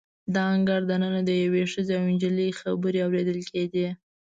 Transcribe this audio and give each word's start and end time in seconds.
د 0.33 0.35
انګړ 0.53 0.79
د 0.87 0.91
ننه 1.03 1.21
د 1.29 1.31
یوې 1.43 1.63
ښځې 1.71 1.93
او 1.99 2.03
نجلۍ 2.13 2.49
خبرې 2.59 2.99
اوریدل 3.05 3.39
کیدې. 3.51 3.87